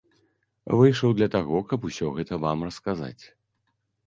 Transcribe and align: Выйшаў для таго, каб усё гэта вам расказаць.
Выйшаў 0.79 1.13
для 1.19 1.27
таго, 1.35 1.61
каб 1.75 1.85
усё 1.89 2.07
гэта 2.17 2.33
вам 2.47 2.65
расказаць. 2.69 3.23